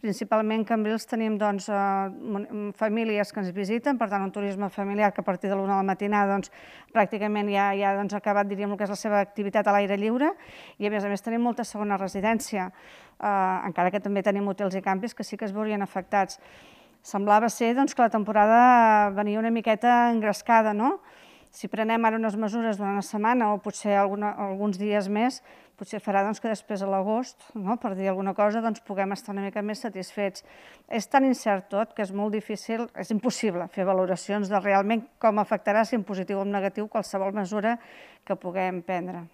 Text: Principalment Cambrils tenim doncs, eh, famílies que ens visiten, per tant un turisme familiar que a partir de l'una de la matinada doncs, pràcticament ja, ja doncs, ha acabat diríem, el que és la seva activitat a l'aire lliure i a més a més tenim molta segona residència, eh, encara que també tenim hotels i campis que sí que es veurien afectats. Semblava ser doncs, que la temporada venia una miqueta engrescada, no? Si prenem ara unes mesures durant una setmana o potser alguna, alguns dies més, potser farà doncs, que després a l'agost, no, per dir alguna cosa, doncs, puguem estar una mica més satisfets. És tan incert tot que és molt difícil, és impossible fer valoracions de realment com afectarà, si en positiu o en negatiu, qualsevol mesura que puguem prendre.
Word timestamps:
Principalment 0.00 0.62
Cambrils 0.64 1.04
tenim 1.04 1.34
doncs, 1.36 1.66
eh, 1.68 2.72
famílies 2.78 3.32
que 3.32 3.40
ens 3.42 3.50
visiten, 3.52 3.98
per 4.00 4.08
tant 4.08 4.22
un 4.24 4.32
turisme 4.32 4.70
familiar 4.72 5.12
que 5.12 5.20
a 5.20 5.24
partir 5.24 5.50
de 5.50 5.56
l'una 5.56 5.74
de 5.74 5.82
la 5.82 5.88
matinada 5.90 6.32
doncs, 6.32 6.50
pràcticament 6.94 7.50
ja, 7.52 7.66
ja 7.76 7.92
doncs, 7.98 8.14
ha 8.14 8.22
acabat 8.22 8.48
diríem, 8.48 8.72
el 8.72 8.78
que 8.78 8.88
és 8.88 8.94
la 8.94 8.96
seva 8.96 9.20
activitat 9.20 9.68
a 9.68 9.74
l'aire 9.76 9.98
lliure 10.00 10.32
i 10.78 10.86
a 10.86 10.90
més 10.90 11.04
a 11.04 11.12
més 11.12 11.20
tenim 11.20 11.44
molta 11.44 11.64
segona 11.68 11.98
residència, 12.00 12.70
eh, 13.20 13.68
encara 13.68 13.90
que 13.90 14.00
també 14.00 14.22
tenim 14.24 14.48
hotels 14.48 14.74
i 14.74 14.80
campis 14.80 15.14
que 15.14 15.24
sí 15.24 15.36
que 15.36 15.44
es 15.44 15.52
veurien 15.52 15.82
afectats. 15.82 16.40
Semblava 17.02 17.48
ser 17.52 17.74
doncs, 17.74 17.94
que 17.94 18.00
la 18.00 18.10
temporada 18.10 19.10
venia 19.10 19.38
una 19.38 19.50
miqueta 19.50 20.10
engrescada, 20.10 20.72
no? 20.72 21.00
Si 21.50 21.66
prenem 21.66 22.04
ara 22.06 22.18
unes 22.18 22.36
mesures 22.38 22.78
durant 22.78 22.94
una 22.94 23.02
setmana 23.02 23.48
o 23.50 23.58
potser 23.62 23.96
alguna, 23.98 24.30
alguns 24.38 24.78
dies 24.78 25.08
més, 25.10 25.40
potser 25.80 25.98
farà 26.04 26.22
doncs, 26.26 26.38
que 26.42 26.50
després 26.52 26.84
a 26.84 26.90
l'agost, 26.90 27.48
no, 27.56 27.78
per 27.80 27.94
dir 27.98 28.10
alguna 28.10 28.34
cosa, 28.36 28.60
doncs, 28.62 28.84
puguem 28.86 29.16
estar 29.16 29.34
una 29.34 29.46
mica 29.46 29.64
més 29.64 29.80
satisfets. 29.86 30.44
És 30.86 31.08
tan 31.10 31.24
incert 31.24 31.70
tot 31.72 31.96
que 31.96 32.04
és 32.04 32.12
molt 32.12 32.36
difícil, 32.36 32.86
és 32.94 33.10
impossible 33.16 33.66
fer 33.74 33.88
valoracions 33.88 34.52
de 34.52 34.60
realment 34.60 35.06
com 35.18 35.42
afectarà, 35.42 35.86
si 35.88 35.98
en 35.98 36.06
positiu 36.06 36.42
o 36.42 36.46
en 36.46 36.54
negatiu, 36.54 36.86
qualsevol 36.92 37.32
mesura 37.34 37.78
que 38.28 38.38
puguem 38.38 38.84
prendre. 38.86 39.26